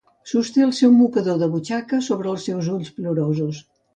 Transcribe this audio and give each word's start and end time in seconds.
Sosté 0.29 0.63
el 0.67 0.71
seu 0.77 0.93
mocador 1.01 1.37
de 1.41 1.49
butxaca 1.55 2.01
sobre 2.07 2.31
els 2.33 2.47
seus 2.49 2.73
ulls 2.79 2.93
plorosos. 2.99 3.63